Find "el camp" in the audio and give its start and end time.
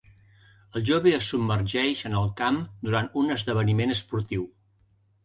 2.21-2.57